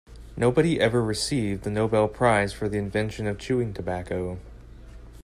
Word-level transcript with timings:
Nobody 0.35 0.79
ever 0.79 0.99
received 1.03 1.61
the 1.63 1.69
Nobel 1.69 2.07
prize 2.07 2.51
for 2.53 2.67
the 2.67 2.79
invention 2.79 3.27
of 3.27 3.37
chewing 3.37 3.71
tobacco. 3.71 4.39